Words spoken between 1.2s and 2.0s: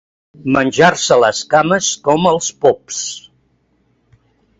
les cames